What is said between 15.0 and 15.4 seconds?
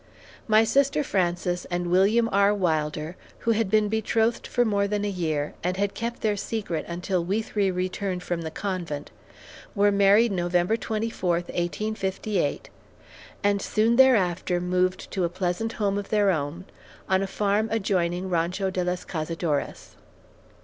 to a